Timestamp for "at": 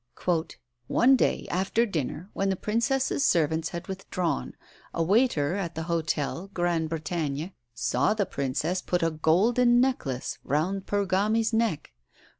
5.53-5.75